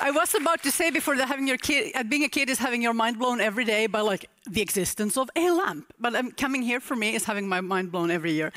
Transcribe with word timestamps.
I 0.00 0.10
was 0.10 0.34
about 0.34 0.62
to 0.62 0.70
say 0.70 0.90
before 0.90 1.16
that 1.16 1.28
having 1.28 1.48
your 1.48 1.56
kid, 1.56 1.92
uh, 1.94 2.02
being 2.02 2.24
a 2.24 2.28
kid 2.28 2.50
is 2.50 2.58
having 2.58 2.82
your 2.82 2.92
mind 2.92 3.18
blown 3.18 3.40
every 3.40 3.64
day 3.64 3.86
by 3.86 4.00
like 4.00 4.28
the 4.46 4.62
existence 4.62 5.16
of 5.16 5.30
a 5.36 5.50
lamp. 5.50 5.92
But 5.98 6.14
um, 6.14 6.30
coming 6.32 6.62
here 6.62 6.80
for 6.80 6.96
me 6.96 7.14
is 7.14 7.24
having 7.24 7.48
my 7.48 7.60
mind 7.60 7.90
blown 7.90 8.10
every 8.10 8.32
year. 8.32 8.52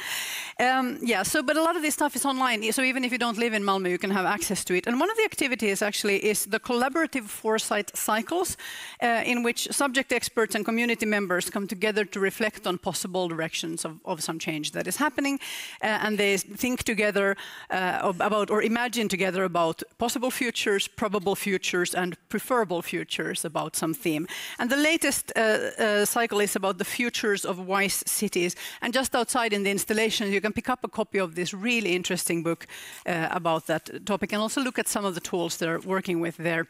Um, 0.59 0.99
yeah, 1.01 1.23
so 1.23 1.41
but 1.41 1.57
a 1.57 1.63
lot 1.63 1.75
of 1.75 1.81
this 1.81 1.93
stuff 1.93 2.15
is 2.15 2.25
online. 2.25 2.71
So 2.71 2.81
even 2.83 3.03
if 3.03 3.11
you 3.11 3.17
don't 3.17 3.37
live 3.37 3.53
in 3.53 3.63
Malmö, 3.63 3.89
you 3.89 3.97
can 3.97 4.11
have 4.11 4.25
access 4.25 4.63
to 4.65 4.73
it. 4.73 4.87
And 4.87 4.99
one 4.99 5.09
of 5.09 5.17
the 5.17 5.23
activities 5.23 5.81
actually 5.81 6.17
is 6.25 6.45
the 6.45 6.59
collaborative 6.59 7.27
foresight 7.27 7.95
cycles, 7.95 8.57
uh, 9.01 9.23
in 9.25 9.43
which 9.43 9.67
subject 9.71 10.11
experts 10.11 10.55
and 10.55 10.65
community 10.65 11.05
members 11.05 11.49
come 11.49 11.67
together 11.67 12.05
to 12.05 12.19
reflect 12.19 12.67
on 12.67 12.77
possible 12.77 13.27
directions 13.27 13.85
of, 13.85 13.99
of 14.05 14.21
some 14.21 14.39
change 14.39 14.71
that 14.71 14.87
is 14.87 14.97
happening, 14.97 15.39
uh, 15.81 16.05
and 16.05 16.17
they 16.17 16.37
think 16.37 16.83
together 16.83 17.35
uh, 17.69 18.13
about 18.19 18.49
or 18.49 18.61
imagine 18.61 19.07
together 19.07 19.43
about 19.43 19.83
possible 19.97 20.31
futures, 20.31 20.87
probable 20.87 21.35
futures, 21.35 21.95
and 21.95 22.17
preferable 22.29 22.81
futures 22.81 23.45
about 23.45 23.75
some 23.75 23.93
theme. 23.93 24.27
And 24.57 24.69
the 24.69 24.77
latest 24.77 25.31
uh, 25.79 26.05
cycle 26.05 26.39
is 26.39 26.55
about 26.55 26.77
the 26.77 26.85
futures 26.85 27.45
of 27.45 27.67
wise 27.67 28.03
cities. 28.05 28.55
And 28.81 28.93
just 28.93 29.15
outside 29.15 29.53
in 29.53 29.63
the 29.63 29.71
installation, 29.71 30.31
you 30.31 30.41
can 30.41 30.53
pick 30.53 30.69
up 30.69 30.83
a 30.83 30.87
copy 30.87 31.19
of 31.19 31.35
this 31.35 31.53
really 31.53 31.95
interesting 31.95 32.43
book 32.43 32.67
uh, 33.05 33.27
about 33.31 33.67
that 33.67 34.05
topic 34.05 34.33
and 34.33 34.41
also 34.41 34.61
look 34.61 34.79
at 34.79 34.87
some 34.87 35.05
of 35.05 35.15
the 35.15 35.21
tools 35.21 35.57
they're 35.57 35.79
working 35.79 36.19
with 36.19 36.37
there. 36.37 36.67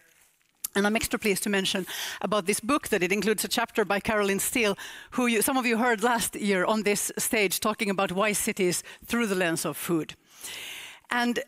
And 0.76 0.86
I'm 0.86 0.96
extra 0.96 1.18
pleased 1.18 1.44
to 1.44 1.50
mention 1.50 1.88
about 2.22 2.46
this 2.46 2.60
book 2.60 2.90
that 2.90 3.02
it 3.02 3.12
includes 3.12 3.44
a 3.44 3.48
chapter 3.48 3.84
by 3.86 4.00
Caroline 4.00 4.40
Steele, 4.40 4.78
who 5.12 5.26
you, 5.26 5.42
some 5.42 5.58
of 5.58 5.66
you 5.66 5.78
heard 5.78 6.04
last 6.04 6.36
year 6.36 6.64
on 6.64 6.84
this 6.84 7.12
stage 7.18 7.60
talking 7.60 7.90
about 7.90 8.12
wise 8.12 8.38
cities 8.38 8.84
through 9.04 9.26
the 9.28 9.36
lens 9.36 9.66
of 9.66 9.78
food. 9.78 10.14
And 11.10 11.40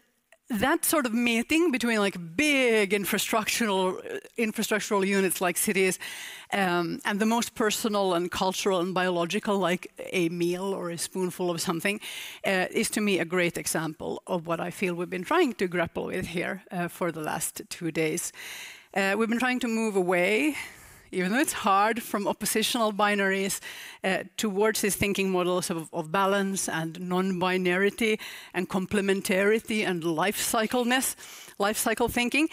that 0.52 0.84
sort 0.84 1.06
of 1.06 1.14
meeting 1.14 1.72
between 1.72 2.00
like 2.00 2.18
big 2.36 2.92
infrastructural 2.92 4.02
infrastructural 4.38 5.06
units 5.06 5.40
like 5.40 5.58
cities 5.58 5.98
um, 6.52 7.00
and 7.06 7.20
the 7.20 7.26
most 7.26 7.56
personal 7.56 8.14
and 8.14 8.32
cultural 8.32 8.80
and 8.82 8.94
biological 8.94 9.58
like 9.58 9.92
a 10.12 10.28
meal 10.30 10.74
or 10.74 10.90
a 10.90 10.98
spoonful 10.98 11.50
of 11.50 11.62
something 11.62 12.00
uh, 12.46 12.66
is 12.72 12.90
to 12.90 13.02
me 13.02 13.20
a 13.20 13.26
great 13.26 13.58
example 13.58 14.22
of 14.28 14.46
what 14.46 14.60
I 14.60 14.72
feel 14.72 14.94
we've 14.94 15.10
been 15.10 15.24
trying 15.24 15.54
to 15.54 15.68
grapple 15.68 16.08
with 16.08 16.28
here 16.28 16.64
uh, 16.72 16.88
for 16.90 17.12
the 17.12 17.22
last 17.22 17.62
two 17.70 17.92
days. 17.92 18.34
Uh, 18.94 19.16
we've 19.18 19.30
been 19.30 19.40
trying 19.40 19.60
to 19.62 19.68
move 19.68 19.96
away 19.96 20.58
even 21.12 21.32
though 21.32 21.40
it's 21.40 21.54
hard, 21.54 22.02
from 22.02 22.28
oppositional 22.28 22.94
binaries 22.94 23.60
uh, 24.04 24.24
towards 24.38 24.82
these 24.82 24.96
thinking 24.96 25.32
models 25.32 25.70
of, 25.70 25.90
of 25.94 26.12
balance 26.12 26.70
and 26.70 27.00
non-binarity 27.00 28.20
and 28.54 28.70
complementarity 28.70 29.86
and 29.86 30.04
life 30.04 30.38
cycleness, 30.38 31.16
life 31.58 31.78
cycle 31.78 32.08
thinking. 32.08 32.48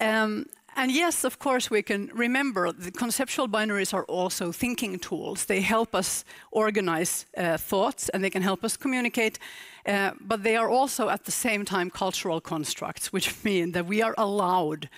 Um, 0.00 0.46
and 0.76 0.92
yes, 0.92 1.24
of 1.24 1.38
course, 1.38 1.70
we 1.70 1.82
can 1.82 2.10
remember 2.14 2.72
the 2.72 2.90
conceptual 2.92 3.48
binaries 3.48 3.92
are 3.92 4.04
also 4.04 4.52
thinking 4.52 4.98
tools. 4.98 5.46
They 5.46 5.60
help 5.60 5.94
us 5.94 6.24
organize 6.52 7.26
uh, 7.36 7.56
thoughts 7.56 8.08
and 8.10 8.22
they 8.22 8.30
can 8.30 8.42
help 8.42 8.64
us 8.64 8.76
communicate, 8.76 9.38
uh, 9.84 10.12
but 10.20 10.42
they 10.42 10.56
are 10.56 10.70
also 10.70 11.08
at 11.08 11.24
the 11.24 11.32
same 11.32 11.64
time 11.64 11.90
cultural 11.90 12.40
constructs, 12.40 13.12
which 13.12 13.44
mean 13.44 13.72
that 13.72 13.86
we 13.86 14.00
are 14.00 14.14
allowed 14.16 14.88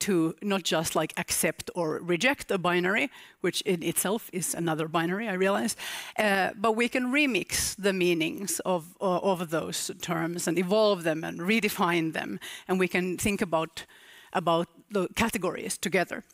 to 0.00 0.34
not 0.42 0.62
just 0.62 0.94
like 0.94 1.12
accept 1.16 1.70
or 1.74 1.98
reject 1.98 2.50
a 2.50 2.58
binary, 2.58 3.10
which 3.40 3.60
in 3.62 3.82
itself 3.82 4.30
is 4.32 4.54
another 4.54 4.88
binary, 4.88 5.28
I 5.28 5.34
realize, 5.34 5.76
uh, 6.18 6.50
but 6.56 6.72
we 6.72 6.88
can 6.88 7.12
remix 7.12 7.74
the 7.76 7.92
meanings 7.92 8.60
of, 8.60 8.96
uh, 9.00 9.18
of 9.18 9.50
those 9.50 9.90
terms 10.00 10.46
and 10.48 10.58
evolve 10.58 11.02
them 11.02 11.24
and 11.24 11.40
redefine 11.40 12.12
them, 12.12 12.38
and 12.66 12.78
we 12.78 12.88
can 12.88 13.18
think 13.18 13.42
about, 13.42 13.84
about 14.32 14.68
the 14.90 15.08
categories 15.14 15.76
together. 15.78 16.24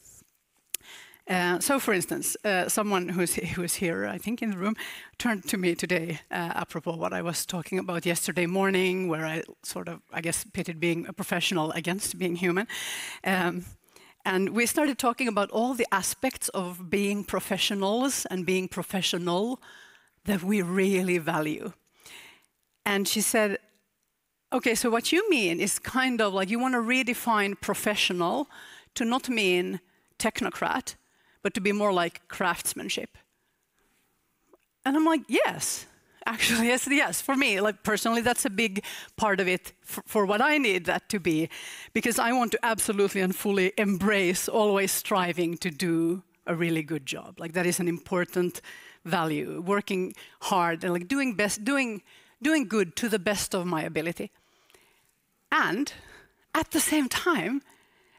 Uh, 1.26 1.58
so, 1.58 1.78
for 1.78 1.94
instance, 1.94 2.36
uh, 2.44 2.68
someone 2.68 3.08
who's, 3.08 3.34
who's 3.34 3.74
here, 3.76 4.06
I 4.06 4.18
think, 4.18 4.42
in 4.42 4.50
the 4.50 4.58
room, 4.58 4.76
turned 5.16 5.48
to 5.48 5.56
me 5.56 5.74
today 5.74 6.20
uh, 6.30 6.52
apropos 6.54 6.96
what 6.96 7.14
I 7.14 7.22
was 7.22 7.46
talking 7.46 7.78
about 7.78 8.04
yesterday 8.04 8.44
morning, 8.46 9.08
where 9.08 9.24
I 9.24 9.42
sort 9.62 9.88
of, 9.88 10.02
I 10.12 10.20
guess, 10.20 10.44
pitted 10.44 10.80
being 10.80 11.06
a 11.08 11.14
professional 11.14 11.72
against 11.72 12.18
being 12.18 12.36
human. 12.36 12.66
Um, 13.24 13.64
and 14.26 14.50
we 14.50 14.66
started 14.66 14.98
talking 14.98 15.28
about 15.28 15.50
all 15.50 15.74
the 15.74 15.86
aspects 15.92 16.50
of 16.50 16.90
being 16.90 17.24
professionals 17.24 18.26
and 18.30 18.44
being 18.44 18.68
professional 18.68 19.62
that 20.24 20.42
we 20.42 20.60
really 20.60 21.18
value. 21.18 21.72
And 22.84 23.08
she 23.08 23.22
said, 23.22 23.58
okay, 24.52 24.74
so 24.74 24.90
what 24.90 25.10
you 25.10 25.28
mean 25.30 25.58
is 25.58 25.78
kind 25.78 26.20
of 26.20 26.34
like 26.34 26.50
you 26.50 26.58
want 26.58 26.74
to 26.74 26.80
redefine 26.80 27.58
professional 27.60 28.48
to 28.94 29.04
not 29.04 29.28
mean 29.28 29.80
technocrat, 30.18 30.96
but 31.44 31.54
to 31.54 31.60
be 31.60 31.72
more 31.72 31.92
like 31.92 32.26
craftsmanship. 32.26 33.18
And 34.84 34.96
I'm 34.96 35.04
like, 35.04 35.20
yes, 35.28 35.86
actually, 36.26 36.66
yes, 36.72 36.88
yes. 36.90 37.20
For 37.20 37.36
me, 37.36 37.60
like 37.60 37.84
personally, 37.84 38.22
that's 38.22 38.44
a 38.46 38.50
big 38.50 38.82
part 39.16 39.38
of 39.40 39.46
it 39.46 39.72
for, 39.82 40.02
for, 40.06 40.26
what 40.26 40.40
I 40.40 40.58
need 40.58 40.86
that 40.86 41.08
to 41.10 41.20
be, 41.20 41.50
because 41.92 42.18
I 42.18 42.32
want 42.32 42.50
to 42.52 42.58
absolutely 42.64 43.20
and 43.20 43.36
fully 43.36 43.72
embrace 43.76 44.48
always 44.48 44.90
striving 44.90 45.58
to 45.58 45.70
do 45.70 46.22
a 46.46 46.54
really 46.54 46.82
good 46.82 47.04
job. 47.06 47.38
Like 47.38 47.52
that 47.52 47.66
is 47.66 47.78
an 47.78 47.88
important 47.88 48.62
value, 49.04 49.60
working 49.60 50.14
hard 50.40 50.82
and 50.82 50.94
like 50.94 51.08
doing 51.08 51.34
best, 51.34 51.62
doing, 51.62 52.02
doing 52.42 52.66
good 52.66 52.96
to 52.96 53.08
the 53.10 53.18
best 53.18 53.54
of 53.54 53.66
my 53.66 53.82
ability. 53.82 54.30
And 55.52 55.92
at 56.54 56.70
the 56.70 56.80
same 56.80 57.08
time, 57.08 57.60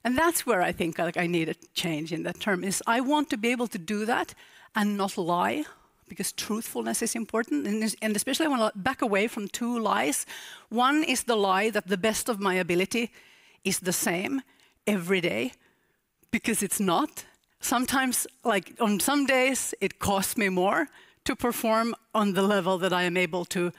and 0.05 0.17
that's 0.17 0.45
where 0.45 0.61
I 0.61 0.71
think 0.71 0.97
like, 0.97 1.17
I 1.17 1.27
need 1.27 1.49
a 1.49 1.55
change 1.73 2.13
in 2.13 2.23
that 2.23 2.39
term, 2.39 2.63
is 2.63 2.81
I 2.87 3.01
want 3.01 3.29
to 3.31 3.37
be 3.37 3.49
able 3.49 3.67
to 3.67 3.77
do 3.77 4.05
that 4.05 4.33
and 4.73 4.95
not 4.95 5.17
lie, 5.17 5.65
because 6.07 6.31
truthfulness 6.31 7.01
is 7.01 7.15
important. 7.15 7.65
And, 7.65 7.95
and 8.01 8.15
especially 8.15 8.45
I 8.45 8.49
want 8.49 8.73
to 8.73 8.79
back 8.79 9.01
away 9.01 9.27
from 9.27 9.47
two 9.47 9.79
lies. 9.79 10.25
One 10.69 11.03
is 11.03 11.23
the 11.23 11.35
lie 11.35 11.71
that 11.71 11.87
the 11.87 11.97
best 11.97 12.29
of 12.29 12.39
my 12.39 12.53
ability 12.53 13.11
is 13.63 13.79
the 13.79 13.91
same 13.91 14.41
every 14.85 15.21
day, 15.21 15.53
because 16.29 16.61
it's 16.61 16.79
not. 16.79 17.25
Sometimes, 17.59 18.27
like 18.43 18.73
on 18.79 18.99
some 18.99 19.25
days, 19.25 19.73
it 19.81 19.97
costs 19.97 20.37
me 20.37 20.49
more 20.49 20.87
to 21.23 21.35
perform 21.35 21.95
on 22.13 22.33
the 22.33 22.43
level 22.43 22.77
that 22.77 22.93
I 22.93 23.03
am 23.03 23.17
able 23.17 23.45
to. 23.45 23.71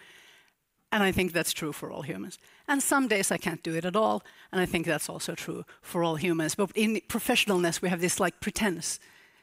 And 0.92 1.02
I 1.02 1.12
think 1.12 1.32
that's 1.32 1.52
true 1.52 1.72
for 1.72 1.90
all 1.90 2.02
humans. 2.02 2.38
And 2.68 2.82
some 2.82 3.08
days 3.08 3.30
I 3.30 3.38
can't 3.38 3.62
do 3.62 3.74
it 3.74 3.84
at 3.84 3.96
all. 3.96 4.22
And 4.52 4.60
I 4.60 4.66
think 4.66 4.86
that's 4.86 5.08
also 5.08 5.34
true 5.34 5.64
for 5.82 6.04
all 6.04 6.16
humans. 6.16 6.54
But 6.54 6.70
in 6.74 7.00
professionalness, 7.08 7.82
we 7.82 7.88
have 7.88 8.00
this 8.00 8.20
like 8.20 8.40
pretense 8.40 9.00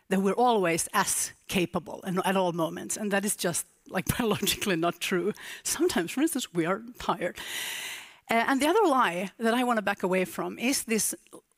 that 0.09 0.21
we're 0.21 0.33
always 0.33 0.87
as 0.93 1.33
capable 1.47 2.01
and 2.03 2.21
at 2.25 2.37
all 2.37 2.53
moments. 2.53 2.97
And 2.97 3.11
that 3.11 3.25
is 3.25 3.35
just 3.35 3.65
like 3.89 4.05
biologically 4.17 4.75
not 4.75 4.99
true. 4.99 5.33
Sometimes, 5.63 6.11
for 6.11 6.21
instance, 6.21 6.53
we 6.53 6.65
are 6.65 6.81
tired. 6.99 7.37
Uh, 8.31 8.45
and 8.47 8.61
the 8.61 8.67
other 8.67 8.87
lie 8.87 9.31
that 9.37 9.53
I 9.53 9.63
want 9.63 9.77
to 9.77 9.81
back 9.81 10.03
away 10.03 10.25
from 10.25 10.57
is 10.57 10.83
this 10.83 11.13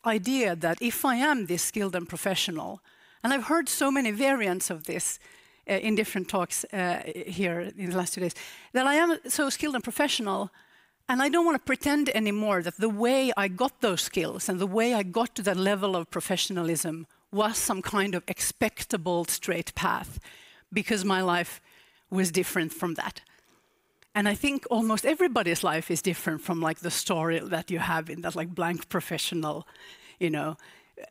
idea 0.06 0.56
that 0.56 0.78
if 0.82 1.06
I 1.06 1.16
am 1.16 1.46
this 1.46 1.64
skilled 1.64 1.96
and 1.96 2.08
professional, 2.08 2.82
and 3.24 3.34
I've 3.34 3.46
heard 3.46 3.70
so 3.70 3.92
many 3.92 4.12
variants 4.12 4.70
of 4.70 4.84
this 4.84 5.20
in 5.68 5.96
different 5.96 6.30
talks 6.30 6.66
uh, 6.66 7.02
here 7.28 7.72
in 7.78 7.90
the 7.90 7.98
last 7.98 8.14
two 8.14 8.22
days, 8.22 8.36
that 8.74 8.86
I 8.86 8.96
am 8.96 9.18
so 9.28 9.50
skilled 9.50 9.76
and 9.76 9.84
professional 9.84 10.52
and 11.08 11.22
I 11.22 11.30
don't 11.30 11.46
want 11.46 11.56
to 11.56 11.64
pretend 11.64 12.10
anymore 12.16 12.64
that 12.64 12.78
the 12.78 12.90
way 12.90 13.32
I 13.38 13.48
got 13.48 13.82
those 13.82 14.02
skills 14.02 14.50
and 14.50 14.60
the 14.60 14.68
way 14.68 14.94
I 14.94 15.04
got 15.04 15.36
to 15.36 15.44
that 15.44 15.58
level 15.58 15.96
of 15.96 16.10
professionalism 16.10 17.06
was 17.32 17.58
some 17.58 17.82
kind 17.82 18.16
of 18.16 18.24
expectable 18.28 19.26
straight 19.26 19.76
path 19.76 20.20
because 20.74 21.06
my 21.06 21.22
life 21.22 21.62
was 22.10 22.32
different 22.32 22.74
from 22.74 22.96
that. 22.96 23.22
And 24.16 24.28
I 24.28 24.34
think 24.34 24.66
almost 24.72 25.06
everybody's 25.06 25.64
life 25.64 25.92
is 25.92 26.02
different 26.02 26.42
from 26.42 26.62
like 26.62 26.80
the 26.80 26.92
story 26.92 27.40
that 27.40 27.70
you 27.70 27.80
have 27.80 28.10
in 28.10 28.22
that 28.22 28.36
like 28.36 28.56
blank 28.56 28.90
professional, 28.90 29.68
you 30.20 30.30
know, 30.30 30.58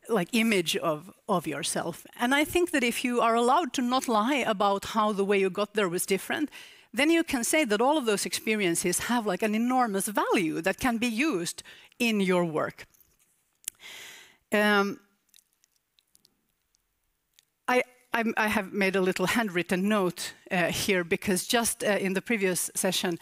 like 0.09 0.29
image 0.33 0.77
of, 0.77 1.11
of 1.29 1.47
yourself. 1.47 2.07
And 2.19 2.35
I 2.35 2.45
think 2.45 2.71
that 2.71 2.83
if 2.83 3.05
you 3.05 3.21
are 3.21 3.35
allowed 3.35 3.73
to 3.75 3.83
not 3.83 4.09
lie 4.09 4.45
about 4.47 4.87
how 4.87 5.13
the 5.13 5.25
way 5.25 5.39
you 5.39 5.51
got 5.51 5.75
there 5.75 5.89
was 5.89 6.07
different, 6.07 6.51
then 6.93 7.11
you 7.11 7.25
can 7.25 7.45
say 7.45 7.65
that 7.65 7.81
all 7.81 7.99
of 7.99 8.07
those 8.07 8.25
experiences 8.25 8.99
have 9.01 9.27
like 9.27 9.43
an 9.43 9.55
enormous 9.55 10.07
value 10.07 10.61
that 10.63 10.79
can 10.79 10.99
be 10.99 11.09
used 11.09 11.63
in 11.99 12.21
your 12.21 12.45
work. 12.45 12.87
Um, 14.53 15.01
I, 17.67 17.83
I, 18.13 18.25
I, 18.37 18.47
have 18.47 18.73
made 18.73 18.95
a 18.95 19.01
little 19.01 19.27
handwritten 19.27 19.89
note 19.89 20.35
uh, 20.51 20.67
here 20.67 21.03
because 21.03 21.49
just 21.49 21.83
uh, 21.83 21.99
in 21.99 22.15
the 22.15 22.23
previous 22.23 22.71
session, 22.77 23.19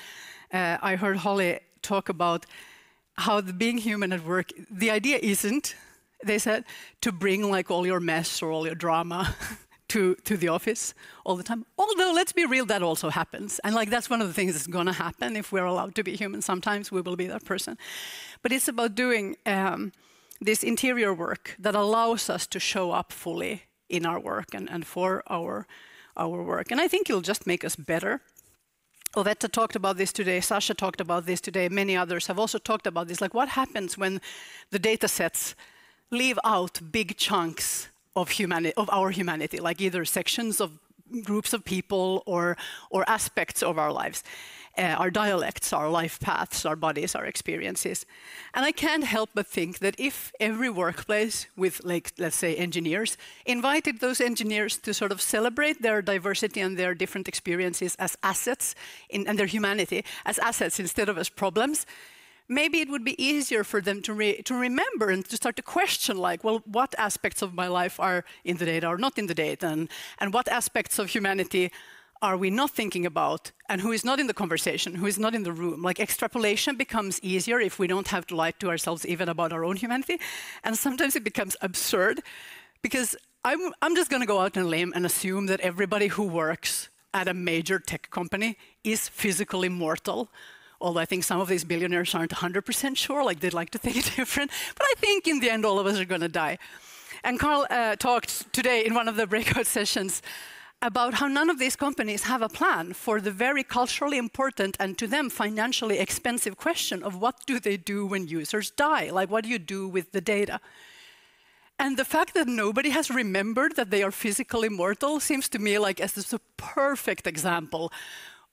uh, 0.52 0.76
I 0.82 0.96
heard 0.96 1.16
Holly 1.18 1.60
talk 1.80 2.10
about 2.10 2.44
how 3.14 3.40
the 3.40 3.54
being 3.54 3.78
human 3.78 4.12
at 4.12 4.24
work, 4.24 4.50
the 4.70 4.90
idea 4.90 5.18
isn't, 5.22 5.74
they 6.24 6.38
said, 6.38 6.64
to 7.00 7.12
bring 7.12 7.50
like 7.50 7.70
all 7.70 7.86
your 7.86 8.00
mess 8.00 8.42
or 8.42 8.50
all 8.50 8.66
your 8.66 8.74
drama 8.74 9.34
to, 9.88 10.14
to 10.24 10.36
the 10.36 10.48
office 10.48 10.94
all 11.24 11.36
the 11.36 11.42
time. 11.42 11.66
Although, 11.76 12.12
let's 12.14 12.32
be 12.32 12.46
real, 12.46 12.64
that 12.66 12.82
also 12.82 13.10
happens. 13.10 13.60
And 13.62 13.74
like 13.74 13.90
that's 13.90 14.08
one 14.08 14.22
of 14.22 14.28
the 14.28 14.34
things 14.34 14.54
that's 14.54 14.66
going 14.66 14.86
to 14.86 14.92
happen 14.92 15.36
if 15.36 15.52
we're 15.52 15.66
allowed 15.66 15.94
to 15.96 16.02
be 16.02 16.16
human. 16.16 16.40
Sometimes 16.42 16.90
we 16.90 17.00
will 17.00 17.16
be 17.16 17.26
that 17.26 17.44
person. 17.44 17.76
But 18.42 18.52
it's 18.52 18.68
about 18.68 18.94
doing 18.94 19.36
um, 19.44 19.92
this 20.40 20.62
interior 20.62 21.12
work 21.12 21.54
that 21.58 21.74
allows 21.74 22.30
us 22.30 22.46
to 22.48 22.58
show 22.58 22.92
up 22.92 23.12
fully 23.12 23.64
in 23.88 24.06
our 24.06 24.18
work 24.18 24.54
and, 24.54 24.68
and 24.70 24.86
for 24.86 25.22
our, 25.28 25.66
our 26.16 26.42
work. 26.42 26.70
And 26.70 26.80
I 26.80 26.88
think 26.88 27.10
it'll 27.10 27.20
just 27.20 27.46
make 27.46 27.64
us 27.64 27.76
better. 27.76 28.22
Oveta 29.14 29.52
talked 29.52 29.76
about 29.76 29.98
this 29.98 30.10
today, 30.10 30.40
Sasha 30.40 30.72
talked 30.72 31.00
about 31.00 31.26
this 31.26 31.40
today, 31.40 31.68
many 31.68 31.94
others 31.94 32.28
have 32.28 32.38
also 32.38 32.56
talked 32.56 32.86
about 32.86 33.08
this. 33.08 33.20
Like, 33.20 33.34
what 33.34 33.50
happens 33.50 33.98
when 33.98 34.22
the 34.70 34.78
data 34.78 35.06
sets 35.06 35.54
leave 36.12 36.38
out 36.44 36.80
big 36.92 37.16
chunks 37.16 37.88
of, 38.14 38.30
humani- 38.30 38.74
of 38.74 38.88
our 38.90 39.10
humanity, 39.10 39.58
like 39.58 39.80
either 39.80 40.04
sections 40.04 40.60
of 40.60 40.78
groups 41.24 41.52
of 41.52 41.64
people 41.64 42.22
or, 42.26 42.56
or 42.90 43.04
aspects 43.08 43.62
of 43.62 43.78
our 43.78 43.92
lives? 43.92 44.22
uh, 44.78 44.82
our 44.98 45.10
dialects, 45.10 45.72
our 45.72 45.88
life 45.88 46.18
paths, 46.20 46.64
our 46.64 46.76
bodies, 46.76 47.14
our 47.14 47.24
experiences. 47.24 48.06
And 48.54 48.64
I 48.64 48.72
can't 48.72 49.04
help 49.04 49.30
but 49.34 49.46
think 49.46 49.80
that 49.80 49.94
if 49.98 50.32
every 50.40 50.70
workplace 50.70 51.46
with, 51.56 51.84
like, 51.84 52.12
let's 52.18 52.36
say, 52.36 52.54
engineers, 52.56 53.16
invited 53.44 54.00
those 54.00 54.20
engineers 54.20 54.78
to 54.78 54.94
sort 54.94 55.12
of 55.12 55.20
celebrate 55.20 55.82
their 55.82 56.00
diversity 56.00 56.60
and 56.60 56.78
their 56.78 56.94
different 56.94 57.28
experiences 57.28 57.96
as 57.98 58.16
assets 58.22 58.74
in, 59.10 59.26
and 59.26 59.38
their 59.38 59.46
humanity 59.46 60.04
as 60.24 60.38
assets 60.38 60.80
instead 60.80 61.08
of 61.08 61.18
as 61.18 61.28
problems, 61.28 61.86
maybe 62.48 62.80
it 62.80 62.88
would 62.88 63.04
be 63.04 63.22
easier 63.22 63.64
for 63.64 63.80
them 63.80 64.02
to, 64.02 64.12
re 64.12 64.42
to 64.42 64.54
remember 64.54 65.10
and 65.10 65.24
to 65.28 65.36
start 65.36 65.56
to 65.56 65.62
question, 65.62 66.16
like, 66.16 66.44
well, 66.44 66.62
what 66.66 66.94
aspects 66.98 67.42
of 67.42 67.54
my 67.54 67.68
life 67.68 67.98
are 68.00 68.24
in 68.44 68.56
the 68.56 68.64
data 68.64 68.86
or 68.86 68.98
not 68.98 69.18
in 69.18 69.26
the 69.26 69.34
data, 69.34 69.66
and, 69.66 69.88
and 70.18 70.32
what 70.32 70.48
aspects 70.48 70.98
of 70.98 71.10
humanity 71.10 71.70
are 72.22 72.36
we 72.36 72.50
not 72.50 72.70
thinking 72.70 73.04
about 73.04 73.50
and 73.68 73.80
who 73.80 73.90
is 73.90 74.04
not 74.04 74.20
in 74.20 74.28
the 74.28 74.34
conversation, 74.34 74.94
who 74.94 75.06
is 75.06 75.18
not 75.18 75.34
in 75.34 75.42
the 75.42 75.52
room. 75.52 75.82
Like 75.82 75.98
extrapolation 75.98 76.76
becomes 76.76 77.18
easier 77.20 77.58
if 77.58 77.80
we 77.80 77.88
don't 77.88 78.06
have 78.08 78.26
to 78.28 78.36
lie 78.36 78.52
to 78.52 78.70
ourselves 78.70 79.04
even 79.04 79.28
about 79.28 79.52
our 79.52 79.64
own 79.64 79.76
humanity. 79.76 80.20
And 80.62 80.78
sometimes 80.78 81.16
it 81.16 81.24
becomes 81.24 81.56
absurd 81.60 82.22
because 82.80 83.16
I'm, 83.44 83.72
I'm 83.82 83.96
just 83.96 84.08
going 84.08 84.22
to 84.22 84.26
go 84.26 84.38
out 84.38 84.56
on 84.56 84.62
a 84.62 84.66
limb 84.68 84.92
and 84.94 85.04
assume 85.04 85.46
that 85.46 85.60
everybody 85.60 86.06
who 86.06 86.22
works 86.22 86.88
at 87.12 87.26
a 87.26 87.34
major 87.34 87.80
tech 87.80 88.08
company 88.10 88.56
is 88.84 89.08
physically 89.08 89.68
mortal. 89.68 90.30
Although 90.82 91.00
I 91.00 91.06
think 91.06 91.24
some 91.24 91.40
of 91.40 91.48
these 91.48 91.64
billionaires 91.64 92.14
aren't 92.14 92.32
100% 92.32 92.96
sure, 92.96 93.24
like 93.24 93.40
they'd 93.40 93.54
like 93.54 93.70
to 93.70 93.78
think 93.78 93.96
it 93.96 94.12
different. 94.16 94.50
But 94.76 94.86
I 94.90 94.94
think 94.98 95.28
in 95.28 95.40
the 95.40 95.48
end, 95.48 95.64
all 95.64 95.78
of 95.78 95.86
us 95.86 95.98
are 95.98 96.04
going 96.04 96.20
to 96.20 96.28
die. 96.28 96.58
And 97.24 97.38
Carl 97.38 97.66
uh, 97.70 97.94
talked 97.96 98.52
today 98.52 98.84
in 98.84 98.92
one 98.92 99.08
of 99.08 99.16
the 99.16 99.26
breakout 99.32 99.66
sessions 99.66 100.22
about 100.82 101.14
how 101.14 101.28
none 101.28 101.48
of 101.48 101.60
these 101.60 101.76
companies 101.76 102.24
have 102.24 102.42
a 102.42 102.48
plan 102.48 102.92
for 102.92 103.20
the 103.20 103.30
very 103.30 103.62
culturally 103.62 104.18
important 104.18 104.76
and 104.80 104.98
to 104.98 105.06
them 105.06 105.30
financially 105.30 106.00
expensive 106.00 106.56
question 106.56 107.04
of 107.04 107.14
what 107.14 107.46
do 107.46 107.60
they 107.60 107.76
do 107.76 108.04
when 108.04 108.26
users 108.26 108.72
die? 108.72 109.08
Like, 109.08 109.30
what 109.30 109.44
do 109.44 109.50
you 109.50 109.60
do 109.60 109.86
with 109.86 110.10
the 110.10 110.20
data? 110.20 110.60
And 111.78 111.96
the 111.96 112.04
fact 112.04 112.34
that 112.34 112.48
nobody 112.48 112.90
has 112.90 113.10
remembered 113.10 113.76
that 113.76 113.90
they 113.90 114.02
are 114.02 114.10
physically 114.10 114.68
mortal 114.68 115.20
seems 115.20 115.48
to 115.50 115.60
me 115.60 115.78
like 115.78 116.00
as 116.00 116.32
a 116.32 116.40
perfect 116.56 117.28
example 117.28 117.92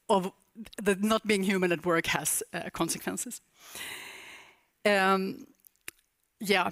of 0.07 0.31
that 0.81 1.01
not 1.01 1.25
being 1.25 1.43
human 1.43 1.71
at 1.71 1.85
work 1.85 2.07
has 2.07 2.43
uh, 2.53 2.69
consequences. 2.71 3.41
Um, 4.85 5.47
yeah. 6.39 6.69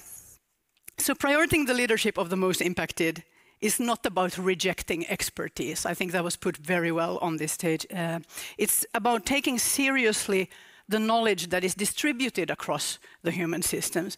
So 0.97 1.13
prioritizing 1.13 1.67
the 1.67 1.73
leadership 1.73 2.17
of 2.17 2.29
the 2.29 2.35
most 2.35 2.61
impacted 2.61 3.23
is 3.61 3.79
not 3.79 4.05
about 4.05 4.37
rejecting 4.37 5.07
expertise. 5.07 5.85
I 5.85 5.93
think 5.93 6.11
that 6.11 6.23
was 6.23 6.35
put 6.35 6.57
very 6.57 6.91
well 6.91 7.17
on 7.19 7.37
this 7.37 7.51
stage. 7.51 7.85
Uh, 7.93 8.19
it's 8.57 8.85
about 8.93 9.25
taking 9.25 9.59
seriously 9.59 10.49
the 10.89 10.99
knowledge 10.99 11.49
that 11.49 11.63
is 11.63 11.75
distributed 11.75 12.49
across 12.49 12.99
the 13.23 13.31
human 13.31 13.61
systems. 13.61 14.17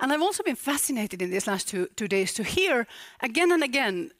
And 0.00 0.12
I've 0.12 0.22
also 0.22 0.42
been 0.42 0.56
fascinated 0.56 1.20
in 1.20 1.30
these 1.30 1.46
last 1.46 1.68
two, 1.68 1.88
two 1.96 2.08
days 2.08 2.32
to 2.34 2.42
hear 2.42 2.86
again 3.20 3.52
and 3.52 3.62
again 3.62 4.10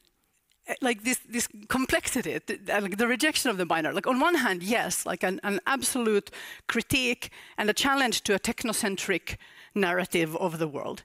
like 0.81 1.03
this, 1.03 1.19
this 1.29 1.47
complexity, 1.67 2.39
the, 2.45 2.59
like 2.81 2.97
the 2.97 3.07
rejection 3.07 3.49
of 3.49 3.57
the 3.57 3.65
binary. 3.65 3.93
Like 3.93 4.07
on 4.07 4.19
one 4.19 4.35
hand, 4.35 4.63
yes, 4.63 5.05
like 5.05 5.23
an, 5.23 5.39
an 5.43 5.59
absolute 5.65 6.31
critique 6.67 7.31
and 7.57 7.69
a 7.69 7.73
challenge 7.73 8.21
to 8.23 8.33
a 8.35 8.39
technocentric 8.39 9.37
narrative 9.73 10.35
of 10.37 10.59
the 10.59 10.67
world. 10.67 11.03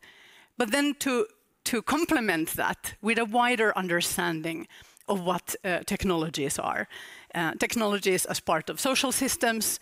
But 0.59 0.71
then 0.71 0.95
to 1.01 1.27
to 1.65 1.81
complement 1.81 2.55
that 2.55 2.95
with 3.01 3.19
a 3.19 3.25
wider 3.25 3.73
understanding 3.77 4.67
of 5.09 5.21
what 5.21 5.55
uh, 5.65 5.79
technologies 5.87 6.59
are. 6.59 6.89
Uh, 7.35 7.53
technologies 7.55 8.27
as 8.27 8.41
part 8.41 8.71
of 8.71 8.81
social 8.81 9.13
systems, 9.13 9.79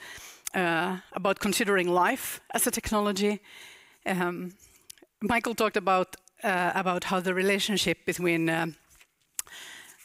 uh, 0.55 0.99
about 1.13 1.39
considering 1.39 1.89
life 1.89 2.41
as 2.55 2.67
a 2.67 2.71
technology. 2.71 3.41
Um, 4.07 4.53
Michael 5.21 5.55
talked 5.55 5.77
about, 5.77 6.17
uh, 6.43 6.73
about 6.75 7.05
how 7.05 7.21
the 7.21 7.35
relationship 7.35 8.05
between 8.05 8.49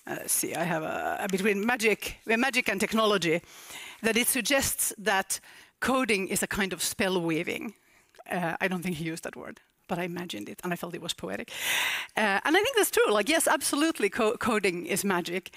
uh, 0.07 0.11
uh, 0.11 0.27
see, 0.27 0.55
I 0.55 0.63
have 0.63 0.83
a, 0.83 1.27
between 1.31 1.65
magic, 1.65 2.17
magic 2.25 2.69
and 2.69 2.79
technology, 2.79 3.41
that 4.01 4.17
it 4.17 4.27
suggests 4.27 4.93
that 4.97 5.39
coding 5.79 6.27
is 6.27 6.43
a 6.43 6.47
kind 6.47 6.73
of 6.73 6.81
spell 6.81 7.21
weaving. 7.21 7.73
I 8.27 8.67
don't 8.67 8.81
think 8.81 8.95
he 8.95 9.05
used 9.05 9.23
that 9.23 9.35
word 9.35 9.61
but 9.87 9.99
I 9.99 10.03
imagined 10.03 10.49
it 10.49 10.59
and 10.63 10.73
I 10.73 10.75
felt 10.75 10.95
it 10.95 11.01
was 11.01 11.13
poetic. 11.13 11.51
Uh, 12.17 12.39
and 12.43 12.57
I 12.57 12.63
think 12.63 12.75
that's 12.75 12.91
true. 12.91 13.11
Like, 13.11 13.29
yes, 13.29 13.47
absolutely, 13.47 14.09
co 14.09 14.35
coding 14.37 14.87
is 14.87 15.03
magic. 15.03 15.51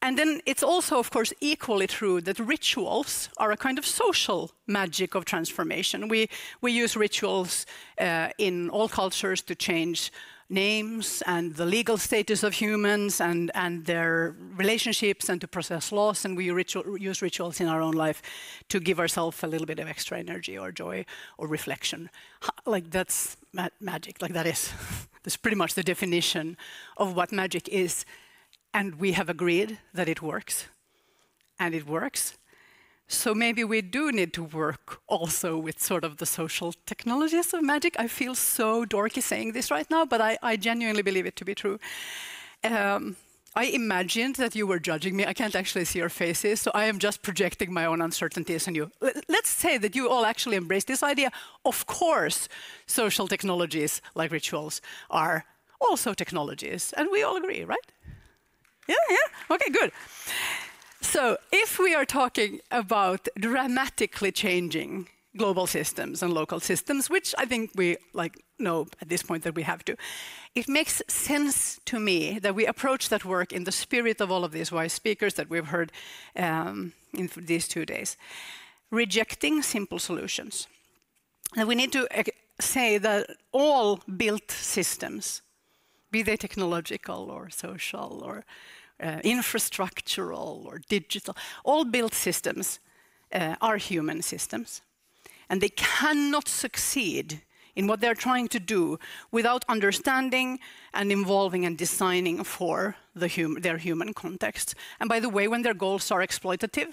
And 0.00 0.18
then 0.18 0.40
it's 0.46 0.64
also, 0.64 0.98
of 0.98 1.10
course, 1.10 1.32
equally 1.40 1.86
true 1.86 2.20
that 2.22 2.40
rituals 2.40 3.28
are 3.36 3.52
a 3.52 3.56
kind 3.56 3.78
of 3.78 3.86
social 3.86 4.50
magic 4.66 5.14
of 5.14 5.24
transformation. 5.24 6.08
We, 6.08 6.28
we 6.60 6.72
use 6.72 6.96
rituals 6.96 7.66
uh, 8.00 8.30
in 8.36 8.68
all 8.70 8.88
cultures 8.88 9.42
to 9.42 9.54
change 9.54 10.10
names 10.52 11.22
and 11.26 11.56
the 11.56 11.66
legal 11.66 11.96
status 11.96 12.42
of 12.42 12.54
humans 12.54 13.20
and, 13.20 13.50
and 13.54 13.84
their 13.86 14.36
relationships 14.56 15.28
and 15.28 15.40
to 15.40 15.48
process 15.48 15.90
loss. 15.90 16.24
And 16.24 16.36
we 16.36 16.50
ritual, 16.50 16.98
use 16.98 17.22
rituals 17.22 17.60
in 17.60 17.66
our 17.66 17.80
own 17.80 17.94
life 17.94 18.22
to 18.68 18.78
give 18.78 19.00
ourselves 19.00 19.42
a 19.42 19.46
little 19.46 19.66
bit 19.66 19.78
of 19.78 19.88
extra 19.88 20.18
energy 20.18 20.58
or 20.58 20.70
joy 20.70 21.04
or 21.38 21.48
reflection. 21.48 22.10
Like 22.66 22.90
that's 22.90 23.36
ma 23.52 23.68
magic, 23.80 24.20
like 24.20 24.34
that 24.34 24.46
is. 24.46 24.72
that's 25.22 25.36
pretty 25.36 25.56
much 25.56 25.74
the 25.74 25.82
definition 25.82 26.56
of 26.96 27.16
what 27.16 27.32
magic 27.32 27.68
is. 27.68 28.04
And 28.74 28.96
we 28.96 29.12
have 29.12 29.28
agreed 29.28 29.78
that 29.94 30.08
it 30.08 30.22
works. 30.22 30.68
And 31.58 31.74
it 31.74 31.86
works. 31.86 32.38
So 33.12 33.34
maybe 33.34 33.62
we 33.62 33.82
do 33.82 34.10
need 34.10 34.32
to 34.32 34.42
work 34.42 35.00
also 35.06 35.58
with 35.58 35.80
sort 35.80 36.02
of 36.02 36.16
the 36.16 36.24
social 36.24 36.72
technologies 36.86 37.52
of 37.52 37.62
magic. 37.62 37.94
I 37.98 38.08
feel 38.08 38.34
so 38.34 38.86
dorky 38.86 39.22
saying 39.22 39.52
this 39.52 39.70
right 39.70 39.88
now, 39.90 40.06
but 40.06 40.20
I, 40.20 40.38
I 40.42 40.56
genuinely 40.56 41.02
believe 41.02 41.26
it 41.26 41.36
to 41.36 41.44
be 41.44 41.54
true. 41.54 41.78
Um, 42.64 43.16
I 43.54 43.64
imagined 43.64 44.36
that 44.36 44.54
you 44.54 44.66
were 44.66 44.78
judging 44.78 45.14
me. 45.14 45.26
I 45.26 45.34
can't 45.34 45.54
actually 45.54 45.84
see 45.84 45.98
your 45.98 46.08
faces, 46.08 46.62
so 46.62 46.70
I 46.74 46.86
am 46.86 46.98
just 46.98 47.20
projecting 47.20 47.70
my 47.70 47.84
own 47.84 48.00
uncertainties 48.00 48.66
on 48.66 48.74
you. 48.74 48.90
Let's 49.28 49.50
say 49.50 49.76
that 49.76 49.94
you 49.94 50.08
all 50.08 50.24
actually 50.24 50.56
embrace 50.56 50.84
this 50.84 51.02
idea. 51.02 51.30
Of 51.66 51.84
course, 51.84 52.48
social 52.86 53.28
technologies 53.28 54.00
like 54.14 54.32
rituals 54.32 54.80
are 55.10 55.44
also 55.82 56.14
technologies, 56.14 56.94
and 56.96 57.10
we 57.12 57.22
all 57.22 57.36
agree, 57.36 57.62
right? 57.64 57.92
Yeah, 58.88 59.04
yeah. 59.10 59.54
Okay, 59.54 59.70
good. 59.70 59.92
So 61.02 61.36
if 61.50 61.78
we 61.78 61.94
are 61.94 62.04
talking 62.04 62.60
about 62.70 63.28
dramatically 63.38 64.30
changing 64.32 65.08
global 65.36 65.66
systems 65.66 66.22
and 66.22 66.32
local 66.32 66.60
systems, 66.60 67.10
which 67.10 67.34
I 67.36 67.44
think 67.44 67.72
we 67.74 67.96
like 68.12 68.40
know 68.58 68.86
at 69.00 69.08
this 69.08 69.22
point 69.22 69.42
that 69.42 69.56
we 69.56 69.62
have 69.62 69.84
to, 69.86 69.96
it 70.54 70.68
makes 70.68 71.02
sense 71.08 71.80
to 71.86 71.98
me 71.98 72.38
that 72.38 72.54
we 72.54 72.66
approach 72.66 73.08
that 73.08 73.24
work 73.24 73.52
in 73.52 73.64
the 73.64 73.72
spirit 73.72 74.20
of 74.20 74.30
all 74.30 74.44
of 74.44 74.52
these 74.52 74.70
wise 74.70 74.92
speakers 74.92 75.34
that 75.34 75.50
we've 75.50 75.66
heard 75.66 75.90
um, 76.36 76.92
in 77.12 77.28
these 77.36 77.66
two 77.66 77.84
days, 77.84 78.16
rejecting 78.90 79.60
simple 79.60 79.98
solutions. 79.98 80.68
And 81.56 81.66
we 81.66 81.74
need 81.74 81.92
to 81.92 82.06
uh, 82.16 82.22
say 82.60 82.98
that 82.98 83.26
all 83.50 84.00
built 84.16 84.50
systems, 84.50 85.42
be 86.10 86.22
they 86.22 86.36
technological 86.36 87.28
or 87.30 87.50
social 87.50 88.22
or 88.24 88.44
uh, 89.02 89.20
infrastructural 89.24 90.64
or 90.64 90.80
digital, 90.88 91.36
all 91.64 91.84
built 91.84 92.14
systems 92.14 92.80
uh, 93.32 93.56
are 93.60 93.76
human 93.76 94.22
systems. 94.22 94.82
And 95.48 95.60
they 95.60 95.70
cannot 95.70 96.48
succeed 96.48 97.42
in 97.74 97.86
what 97.86 98.00
they're 98.00 98.14
trying 98.14 98.48
to 98.48 98.60
do 98.60 98.98
without 99.30 99.64
understanding 99.68 100.58
and 100.92 101.10
involving 101.10 101.64
and 101.64 101.78
designing 101.78 102.44
for 102.44 102.96
the 103.14 103.28
hum 103.28 103.60
their 103.60 103.78
human 103.78 104.12
context. 104.14 104.74
And 105.00 105.08
by 105.08 105.20
the 105.20 105.28
way, 105.28 105.48
when 105.48 105.62
their 105.62 105.74
goals 105.74 106.10
are 106.10 106.20
exploitative, 106.20 106.92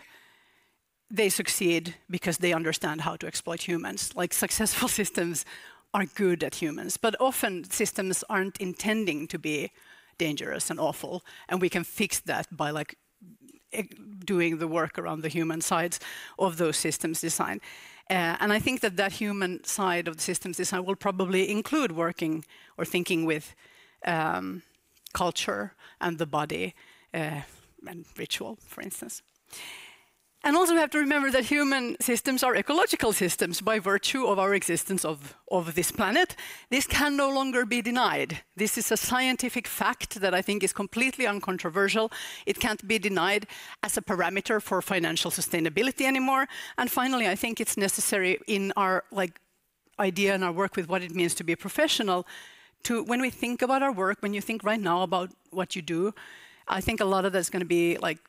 they 1.11 1.29
succeed 1.29 1.95
because 2.09 2.37
they 2.37 2.53
understand 2.53 3.01
how 3.01 3.17
to 3.17 3.27
exploit 3.27 3.67
humans. 3.67 4.15
Like 4.15 4.33
successful 4.33 4.87
systems 4.99 5.45
are 5.93 6.05
good 6.05 6.43
at 6.43 6.55
humans, 6.55 6.97
but 6.97 7.15
often 7.19 7.63
systems 7.69 8.23
aren't 8.29 8.57
intending 8.57 9.27
to 9.27 9.39
be 9.39 9.71
dangerous 10.19 10.69
and 10.69 10.79
awful, 10.79 11.23
and 11.47 11.61
we 11.61 11.69
can 11.69 11.83
fix 11.83 12.19
that 12.19 12.45
by 12.51 12.69
like 12.69 12.95
doing 14.25 14.57
the 14.57 14.67
work 14.67 14.97
around 14.99 15.21
the 15.21 15.29
human 15.29 15.61
sides 15.61 15.99
of 16.37 16.57
those 16.57 16.77
systems 16.77 17.21
design. 17.21 17.59
Uh, 18.09 18.35
and 18.39 18.51
I 18.51 18.59
think 18.59 18.81
that 18.81 18.95
that 18.97 19.13
human 19.13 19.63
side 19.63 20.07
of 20.07 20.15
the 20.15 20.21
systems 20.21 20.57
design 20.57 20.83
will 20.85 20.95
probably 20.95 21.49
include 21.49 21.91
working 21.91 22.45
or 22.77 22.85
thinking 22.85 23.25
with 23.25 23.55
um, 24.05 24.63
culture 25.13 25.73
and 25.99 26.17
the 26.17 26.25
body 26.25 26.73
uh, 27.13 27.41
and 27.87 28.05
ritual, 28.17 28.57
for 28.65 28.81
instance. 28.81 29.21
And 30.41 30.55
also 30.55 30.73
we 30.73 30.79
have 30.79 30.91
to 30.91 30.99
remember 30.99 31.31
that 31.31 31.45
human 31.45 31.97
systems 31.99 32.43
are 32.43 32.55
ecological 32.55 33.11
systems 33.11 33.59
by 33.59 33.77
virtue 33.77 34.25
of 34.25 34.39
our 34.39 34.53
existence 34.53 35.03
of, 35.03 35.35
of 35.51 35.75
this 35.75 35.91
planet. 35.91 36.37
This 36.69 36.87
can 36.87 37.17
no 37.17 37.29
longer 37.29 37.65
be 37.65 37.81
denied. 37.81 38.41
This 38.55 38.77
is 38.77 38.89
a 38.89 38.95
scientific 38.95 39.67
fact 39.67 40.21
that 40.21 40.33
I 40.33 40.41
think 40.41 40.63
is 40.63 40.71
completely 40.71 41.27
uncontroversial. 41.27 42.09
It 42.45 42.59
can't 42.59 42.87
be 42.87 42.99
denied 42.99 43.47
as 43.83 43.97
a 43.97 44.01
parameter 44.01 44.61
for 44.61 44.81
financial 44.81 45.29
sustainability 45.29 46.05
anymore. 46.05 46.47
And 46.77 46.89
finally, 46.89 47.27
I 47.27 47.35
think 47.35 47.59
it's 47.59 47.75
necessary 47.75 48.39
in 48.47 48.71
our 48.77 49.03
like 49.11 49.41
idea 49.99 50.33
and 50.33 50.45
our 50.45 50.53
work 50.53 50.77
with 50.77 50.87
what 50.87 51.03
it 51.03 51.13
means 51.13 51.35
to 51.35 51.43
be 51.43 51.51
a 51.51 51.57
professional 51.57 52.25
to 52.83 53.03
when 53.03 53.19
we 53.19 53.29
think 53.29 53.61
about 53.61 53.83
our 53.83 53.91
work, 53.91 54.19
when 54.21 54.33
you 54.33 54.39
think 54.39 54.63
right 54.63 54.79
now 54.79 55.01
about 55.01 55.31
what 55.51 55.75
you 55.75 55.81
do, 55.81 56.13
I 56.69 56.81
think 56.81 57.01
a 57.01 57.05
lot 57.05 57.25
of 57.25 57.33
that's 57.33 57.49
going 57.49 57.61
to 57.61 57.65
be 57.65 57.97
like 57.97 58.19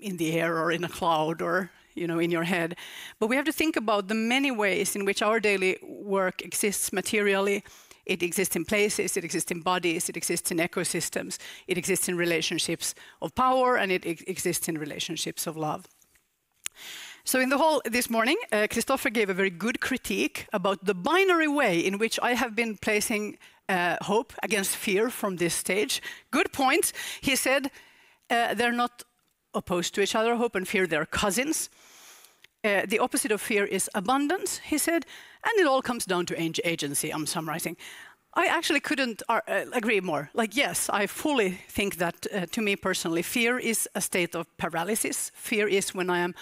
in 0.00 0.16
the 0.16 0.32
air 0.32 0.58
or 0.58 0.72
in 0.72 0.84
a 0.84 0.88
cloud 0.88 1.42
or 1.42 1.70
you 1.94 2.06
know 2.06 2.18
in 2.18 2.30
your 2.30 2.44
head. 2.44 2.76
But 3.18 3.28
we 3.28 3.36
have 3.36 3.44
to 3.46 3.52
think 3.52 3.76
about 3.76 4.08
the 4.08 4.14
many 4.14 4.50
ways 4.50 4.96
in 4.96 5.04
which 5.04 5.22
our 5.22 5.40
daily 5.40 5.78
work 5.82 6.42
exists 6.42 6.92
materially. 6.92 7.64
It 8.06 8.22
exists 8.22 8.56
in 8.56 8.64
places 8.64 9.16
it 9.16 9.24
exists 9.24 9.50
in 9.50 9.60
bodies 9.60 10.08
it 10.08 10.16
exists 10.16 10.50
in 10.50 10.58
ecosystems 10.58 11.38
it 11.66 11.76
exists 11.76 12.08
in 12.08 12.16
relationships 12.16 12.94
of 13.20 13.34
power 13.34 13.76
and 13.76 13.92
it 13.92 14.06
exists 14.06 14.68
in 14.68 14.78
relationships 14.78 15.46
of 15.46 15.56
love. 15.56 15.86
So 17.24 17.38
in 17.38 17.50
the 17.50 17.58
hall 17.58 17.82
this 17.84 18.08
morning 18.08 18.38
uh, 18.50 18.66
christopher 18.70 19.10
gave 19.10 19.28
a 19.28 19.34
very 19.34 19.50
good 19.50 19.80
critique 19.80 20.46
about 20.54 20.86
the 20.86 20.94
binary 20.94 21.48
way 21.48 21.78
in 21.78 21.98
which 21.98 22.18
i 22.22 22.32
have 22.32 22.54
been 22.56 22.78
placing 22.78 23.36
uh, 23.68 23.96
hope 24.02 24.32
against 24.42 24.76
fear 24.76 25.10
from 25.10 25.36
this 25.36 25.54
stage. 25.54 26.02
Good 26.30 26.52
point. 26.52 26.92
He 27.20 27.36
said 27.36 27.70
uh, 28.30 28.54
they're 28.54 28.72
not 28.72 29.04
opposed 29.58 29.94
to 29.94 30.00
each 30.00 30.14
other. 30.14 30.36
Hope 30.36 30.54
and 30.54 30.66
fear, 30.66 30.86
they're 30.86 31.06
cousins. 31.06 31.68
Uh, 32.64 32.82
the 32.88 32.98
opposite 32.98 33.32
of 33.32 33.40
fear 33.40 33.64
is 33.64 33.90
abundance, 33.94 34.58
he 34.58 34.78
said, 34.78 35.06
and 35.44 35.60
it 35.60 35.66
all 35.66 35.82
comes 35.82 36.04
down 36.04 36.26
to 36.26 36.34
agency, 36.64 37.12
I'm 37.12 37.26
summarizing. 37.26 37.76
I 38.34 38.46
actually 38.46 38.80
couldn't 38.80 39.22
uh, 39.28 39.40
agree 39.72 40.00
more. 40.00 40.30
Like, 40.34 40.56
yes, 40.56 40.88
I 40.90 41.06
fully 41.06 41.58
think 41.68 41.96
that 41.96 42.26
uh, 42.32 42.46
to 42.46 42.60
me 42.60 42.76
personally, 42.76 43.22
fear 43.22 43.58
is 43.58 43.88
a 43.94 44.00
state 44.00 44.34
of 44.34 44.46
paralysis. 44.56 45.30
Fear 45.34 45.68
is 45.68 45.94
when 45.94 46.10
I 46.10 46.18
am 46.18 46.34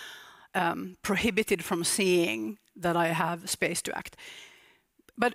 um, 0.55 0.97
prohibited 1.03 1.63
from 1.63 1.85
seeing 1.85 2.59
that 2.81 2.97
I 2.97 3.09
have 3.09 3.49
space 3.49 3.83
to 3.83 3.97
act. 3.97 4.17
But 5.17 5.35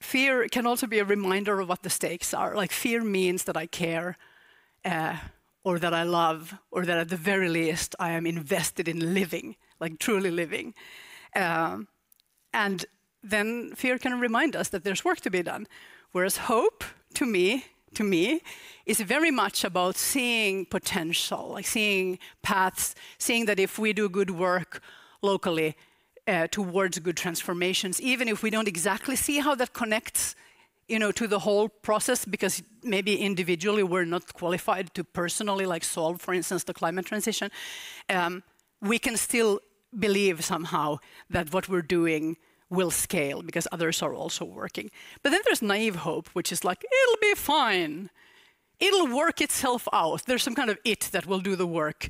fear 0.00 0.48
can 0.48 0.66
also 0.66 0.86
be 0.86 1.00
a 1.00 1.04
reminder 1.04 1.60
of 1.60 1.68
what 1.68 1.82
the 1.82 1.90
stakes 1.90 2.34
are. 2.34 2.54
Like, 2.54 2.72
fear 2.72 3.02
means 3.02 3.44
that 3.44 3.56
I 3.56 3.66
care. 3.66 4.16
Or 5.64 5.78
that 5.78 5.94
I 5.94 6.02
love, 6.02 6.54
or 6.70 6.84
that 6.84 6.98
at 6.98 7.08
the 7.08 7.16
very 7.16 7.48
least 7.48 7.96
I 7.98 8.12
am 8.12 8.26
invested 8.26 8.86
in 8.86 9.14
living, 9.14 9.56
like 9.80 9.98
truly 9.98 10.30
living. 10.30 10.74
Um, 11.34 11.88
and 12.52 12.84
then 13.22 13.74
fear 13.74 13.98
can 13.98 14.20
remind 14.20 14.54
us 14.54 14.68
that 14.68 14.84
there's 14.84 15.04
work 15.04 15.20
to 15.22 15.30
be 15.30 15.42
done. 15.42 15.66
Whereas 16.12 16.36
hope, 16.36 16.84
to 17.14 17.26
me, 17.26 17.64
to 17.94 18.04
me, 18.04 18.42
is 18.86 19.00
very 19.00 19.30
much 19.30 19.64
about 19.64 19.96
seeing 19.96 20.66
potential, 20.66 21.52
like 21.52 21.66
seeing 21.66 22.18
paths, 22.42 22.94
seeing 23.18 23.46
that 23.46 23.58
if 23.58 23.78
we 23.78 23.92
do 23.92 24.08
good 24.08 24.30
work 24.30 24.82
locally 25.22 25.76
uh, 26.28 26.46
towards 26.48 26.98
good 26.98 27.16
transformations, 27.16 28.00
even 28.00 28.28
if 28.28 28.42
we 28.42 28.50
don't 28.50 28.68
exactly 28.68 29.16
see 29.16 29.40
how 29.40 29.54
that 29.54 29.72
connects 29.72 30.36
you 30.88 30.98
know, 30.98 31.12
to 31.12 31.26
the 31.26 31.40
whole 31.40 31.68
process 31.68 32.24
because 32.24 32.62
maybe 32.82 33.16
individually 33.16 33.82
we're 33.82 34.04
not 34.04 34.34
qualified 34.34 34.94
to 34.94 35.04
personally 35.04 35.66
like 35.66 35.84
solve, 35.84 36.20
for 36.20 36.34
instance, 36.34 36.64
the 36.64 36.74
climate 36.74 37.06
transition, 37.06 37.50
um, 38.10 38.42
we 38.80 38.98
can 38.98 39.16
still 39.16 39.60
believe 39.98 40.44
somehow 40.44 40.98
that 41.30 41.52
what 41.52 41.68
we're 41.68 41.82
doing 41.82 42.36
will 42.70 42.90
scale 42.90 43.42
because 43.42 43.68
others 43.72 44.02
are 44.02 44.14
also 44.14 44.44
working. 44.44 44.90
But 45.22 45.30
then 45.30 45.40
there's 45.44 45.62
naive 45.62 45.96
hope, 45.96 46.28
which 46.32 46.52
is 46.52 46.64
like, 46.64 46.84
it'll 46.84 47.20
be 47.20 47.34
fine. 47.34 48.10
It'll 48.80 49.16
work 49.16 49.40
itself 49.40 49.88
out. 49.92 50.26
There's 50.26 50.42
some 50.42 50.54
kind 50.54 50.70
of 50.70 50.78
it 50.84 51.08
that 51.12 51.26
will 51.26 51.40
do 51.40 51.56
the 51.56 51.66
work. 51.66 52.08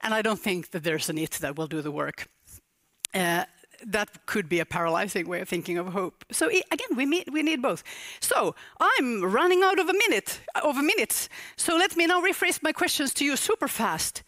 And 0.00 0.14
I 0.14 0.22
don't 0.22 0.40
think 0.40 0.70
that 0.70 0.84
there's 0.84 1.08
an 1.08 1.18
it 1.18 1.32
that 1.32 1.56
will 1.56 1.66
do 1.66 1.82
the 1.82 1.90
work. 1.90 2.28
Uh, 3.14 3.44
that 3.86 4.26
could 4.26 4.48
be 4.48 4.60
a 4.60 4.66
paralyzing 4.66 5.28
way 5.28 5.40
of 5.40 5.48
thinking 5.48 5.78
of 5.78 5.88
hope. 5.88 6.24
So 6.30 6.48
again, 6.48 6.96
we, 6.96 7.06
meet, 7.06 7.32
we 7.32 7.42
need 7.42 7.62
both. 7.62 7.82
So 8.20 8.54
I'm 8.80 9.24
running 9.24 9.62
out 9.62 9.78
of 9.78 9.88
a 9.88 9.92
minute, 9.92 10.40
of 10.62 10.76
a 10.76 10.82
minute. 10.82 11.28
So 11.56 11.76
let 11.76 11.96
me 11.96 12.06
now 12.06 12.20
rephrase 12.20 12.62
my 12.62 12.72
questions 12.72 13.14
to 13.14 13.24
you 13.24 13.36
super 13.36 13.68
fast. 13.68 14.22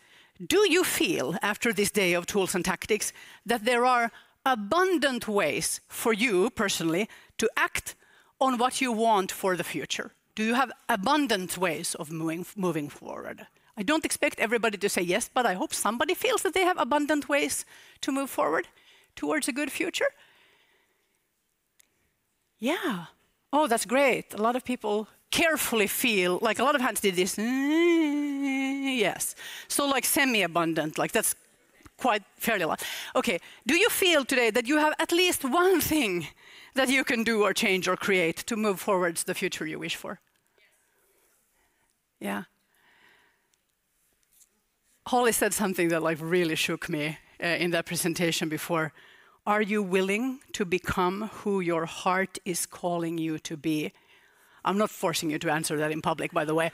Do 0.47 0.71
you 0.71 0.85
feel, 0.85 1.37
after 1.43 1.73
this 1.73 1.91
day 1.91 2.15
of 2.15 2.27
tools 2.27 2.55
and 2.55 2.65
tactics, 2.65 3.13
that 3.45 3.65
there 3.65 3.85
are 3.85 4.11
abundant 4.47 5.29
ways 5.29 5.81
for 5.89 6.13
you 6.13 6.49
personally 6.51 7.09
to 7.39 7.51
act 7.57 7.95
on 8.41 8.57
what 8.57 8.81
you 8.81 8.93
want 8.93 9.31
for 9.31 9.57
the 9.57 9.65
future? 9.65 10.13
Do 10.35 10.45
you 10.45 10.55
have 10.55 10.73
abundant 10.89 11.59
ways 11.59 11.95
of 11.95 12.11
moving, 12.11 12.47
moving 12.57 12.89
forward? 12.89 13.47
I 13.77 13.83
don't 13.83 14.05
expect 14.05 14.41
everybody 14.41 14.79
to 14.79 14.89
say 14.89 15.03
yes, 15.03 15.31
but 15.33 15.45
I 15.45 15.55
hope 15.55 15.75
somebody 15.75 16.15
feels 16.15 16.43
that 16.43 16.55
they 16.55 16.65
have 16.65 16.79
abundant 16.79 17.29
ways 17.29 17.65
to 18.01 18.13
move 18.13 18.31
forward 18.31 18.69
towards 19.17 19.49
a 19.49 19.53
good 19.53 19.71
future? 19.71 20.11
Yeah. 22.59 23.07
Oh, 23.53 23.67
that's 23.67 23.87
great. 23.87 24.35
A 24.35 24.43
lot 24.43 24.57
of 24.57 24.65
people 24.65 25.09
carefully 25.31 25.87
feel 25.87 26.39
like 26.43 26.59
a 26.59 26.65
lot 26.65 26.75
of 26.75 26.81
hands 26.81 27.01
did 27.01 27.17
this. 27.17 27.37
Yes. 27.39 29.35
So, 29.69 29.87
like 29.87 30.05
semi 30.05 30.43
abundant, 30.43 30.99
like 30.99 31.13
that's 31.13 31.35
quite 31.97 32.23
fairly 32.37 32.63
a 32.63 32.69
lot. 32.69 32.83
Okay. 33.15 33.39
Do 33.67 33.77
you 33.77 33.89
feel 33.89 34.25
today 34.25 34.51
that 34.51 34.67
you 34.67 34.79
have 34.79 34.95
at 34.99 35.13
least 35.13 35.45
one 35.45 35.81
thing 35.81 36.29
that 36.75 36.89
you 36.89 37.05
can 37.05 37.25
do 37.25 37.43
or 37.43 37.53
change 37.53 37.89
or 37.89 37.97
create 37.97 38.37
to 38.47 38.57
move 38.57 38.81
forwards 38.81 39.25
the 39.25 39.35
future 39.35 39.67
you 39.67 39.79
wish 39.79 39.97
for? 39.97 40.21
Yeah. 42.21 42.45
Holly 45.07 45.33
said 45.33 45.53
something 45.55 45.89
that 45.89 46.03
like 46.03 46.19
really 46.21 46.55
shook 46.55 46.89
me 46.89 47.19
in 47.41 47.71
that 47.71 47.87
presentation 47.87 48.49
before. 48.49 48.93
Are 49.47 49.63
you 49.63 49.83
willing 49.83 50.41
to 50.53 50.65
become 50.65 51.31
who 51.43 51.61
your 51.61 51.87
heart 51.87 52.39
is 52.45 52.67
calling 52.67 53.19
you 53.19 53.39
to 53.39 53.57
be? 53.57 53.93
I'm 54.65 54.77
not 54.77 54.91
forcing 54.91 55.31
you 55.31 55.39
to 55.39 55.51
answer 55.51 55.77
that 55.79 55.91
in 55.91 56.03
public, 56.03 56.33
by 56.33 56.45
the 56.45 56.55
way. 56.55 56.71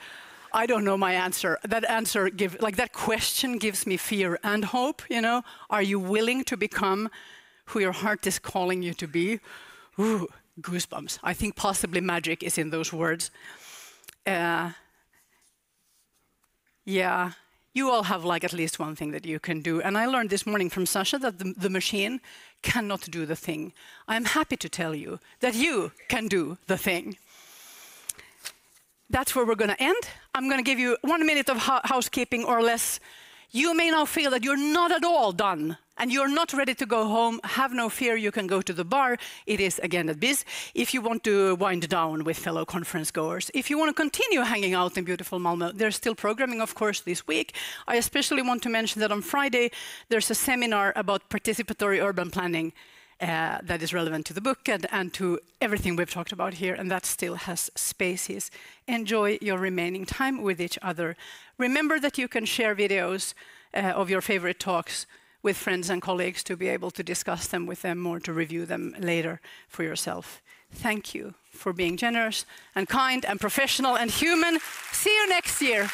I 0.53 0.65
don't 0.65 0.83
know 0.83 0.97
my 0.97 1.13
answer. 1.13 1.57
That 1.63 1.89
answer 1.89 2.29
give 2.29 2.61
like 2.61 2.75
that 2.75 2.93
question 2.93 3.57
gives 3.57 3.85
me 3.87 3.97
fear 3.97 4.39
and 4.43 4.65
hope, 4.65 5.01
you 5.09 5.21
know? 5.21 5.43
Are 5.69 5.81
you 5.81 5.99
willing 5.99 6.43
to 6.45 6.57
become 6.57 7.09
who 7.65 7.79
your 7.79 7.91
heart 7.91 8.27
is 8.27 8.39
calling 8.39 8.83
you 8.83 8.93
to 8.95 9.07
be? 9.07 9.39
Ooh, 9.99 10.27
goosebumps. 10.61 11.19
I 11.23 11.33
think 11.33 11.55
possibly 11.55 12.01
magic 12.01 12.43
is 12.43 12.57
in 12.57 12.69
those 12.69 12.91
words. 12.91 13.31
Uh, 14.25 14.71
yeah 16.85 17.31
you 17.77 17.89
all 17.91 18.03
have 18.03 18.25
like 18.25 18.43
at 18.43 18.53
least 18.53 18.79
one 18.79 18.95
thing 18.95 19.11
that 19.11 19.25
you 19.25 19.39
can 19.39 19.61
do. 19.61 19.81
And 19.81 19.97
I 19.97 20.05
learned 20.07 20.29
this 20.29 20.45
morning 20.45 20.69
from 20.69 20.85
Sasha 20.85 21.17
that 21.19 21.37
the, 21.37 21.53
the 21.55 21.69
machine 21.69 22.19
cannot 22.63 23.01
do 23.01 23.25
the 23.25 23.35
thing. 23.35 23.71
I'm 24.07 24.25
happy 24.25 24.57
to 24.57 24.69
tell 24.69 24.95
you 24.95 25.19
that 25.39 25.55
you 25.55 25.91
can 26.09 26.27
do 26.27 26.57
the 26.67 26.77
thing. 26.77 27.17
That's 29.09 29.35
where 29.35 29.45
we're 29.45 29.55
going 29.55 29.75
to 29.75 29.81
end. 29.81 30.03
I'm 30.35 30.49
going 30.49 30.63
to 30.63 30.69
give 30.71 30.79
you 30.79 30.97
one 31.01 31.25
minute 31.25 31.49
of 31.49 31.57
housekeeping 31.57 32.43
or 32.43 32.61
less. 32.61 32.99
You 33.51 33.73
may 33.73 33.91
now 33.91 34.05
feel 34.05 34.31
that 34.31 34.43
you're 34.43 34.57
not 34.57 34.91
at 34.91 35.05
all 35.05 35.31
done 35.31 35.77
and 35.97 36.11
you're 36.11 36.29
not 36.29 36.53
ready 36.53 36.75
to 36.75 36.85
go 36.85 37.07
home, 37.07 37.39
have 37.43 37.73
no 37.73 37.89
fear, 37.89 38.15
you 38.15 38.31
can 38.31 38.47
go 38.47 38.61
to 38.61 38.73
the 38.73 38.85
bar. 38.85 39.17
It 39.45 39.59
is 39.59 39.79
again 39.79 40.09
at 40.09 40.19
BIS. 40.19 40.45
If 40.73 40.93
you 40.93 41.01
want 41.01 41.23
to 41.23 41.55
wind 41.55 41.89
down 41.89 42.23
with 42.23 42.37
fellow 42.37 42.65
conference 42.65 43.11
goers, 43.11 43.49
if 43.53 43.69
you 43.69 43.77
want 43.77 43.89
to 43.89 44.01
continue 44.01 44.41
hanging 44.41 44.73
out 44.73 44.97
in 44.97 45.03
beautiful 45.03 45.39
Malmö, 45.39 45.73
there's 45.73 45.95
still 45.95 46.15
programming, 46.15 46.61
of 46.61 46.75
course, 46.75 47.01
this 47.01 47.25
week. 47.27 47.55
I 47.87 47.95
especially 47.95 48.41
want 48.41 48.63
to 48.63 48.69
mention 48.69 49.01
that 49.01 49.11
on 49.11 49.21
Friday, 49.21 49.71
there's 50.09 50.29
a 50.31 50.35
seminar 50.35 50.93
about 50.95 51.29
participatory 51.29 52.01
urban 52.01 52.31
planning. 52.31 52.73
Uh, 53.19 53.57
that 53.63 53.81
is 53.81 53.95
relevant 53.95 54.27
to 54.27 54.33
the 54.33 54.41
book 54.41 54.69
and, 54.69 54.85
and 54.91 55.11
to 55.11 55.39
everything 55.59 55.95
we've 55.95 56.11
talked 56.11 56.31
about 56.31 56.53
here, 56.53 56.75
and 56.75 56.91
that 56.91 57.03
still 57.03 57.33
has 57.33 57.71
spaces. 57.73 58.51
Enjoy 58.87 59.39
your 59.41 59.57
remaining 59.57 60.05
time 60.05 60.43
with 60.43 60.61
each 60.61 60.77
other. 60.83 61.17
Remember 61.57 61.99
that 61.99 62.19
you 62.19 62.27
can 62.27 62.45
share 62.45 62.75
videos 62.75 63.33
uh, 63.73 63.79
of 63.79 64.11
your 64.11 64.21
favorite 64.21 64.59
talks 64.59 65.07
with 65.43 65.57
friends 65.57 65.89
and 65.89 66.01
colleagues 66.01 66.43
to 66.43 66.57
be 66.57 66.67
able 66.67 66.91
to 66.91 67.03
discuss 67.03 67.47
them 67.47 67.65
with 67.65 67.81
them 67.81 68.05
or 68.05 68.19
to 68.19 68.33
review 68.33 68.65
them 68.65 68.95
later 68.99 69.39
for 69.67 69.83
yourself. 69.83 70.41
Thank 70.71 71.15
you 71.15 71.33
for 71.51 71.73
being 71.73 71.97
generous 71.97 72.45
and 72.75 72.87
kind 72.89 73.25
and 73.25 73.39
professional 73.39 73.97
and 73.97 74.11
human. 74.11 74.59
See 74.91 75.15
you 75.15 75.29
next 75.29 75.61
year. 75.61 75.89